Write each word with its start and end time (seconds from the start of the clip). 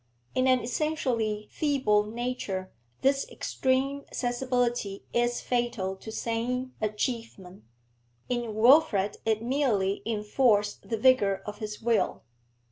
In 0.33 0.47
an 0.47 0.61
essentially 0.61 1.47
feeble 1.51 2.05
nature 2.05 2.71
this 3.03 3.29
extreme 3.29 4.03
sensibility 4.11 5.05
is 5.13 5.41
fatal 5.41 5.95
to 5.97 6.11
sane 6.11 6.73
achievement; 6.81 7.65
in 8.27 8.55
Wilfrid 8.55 9.17
it 9.25 9.43
merely 9.43 10.01
enforced 10.03 10.89
the 10.89 10.97
vigour 10.97 11.43
of 11.45 11.59
his 11.59 11.83
will. 11.83 12.23